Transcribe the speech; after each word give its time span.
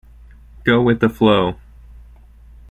Go 0.63 0.81
with 0.81 0.99
the 0.99 1.09
flow. 1.09 1.57